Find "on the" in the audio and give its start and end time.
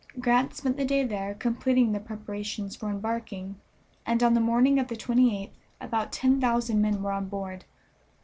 4.23-4.39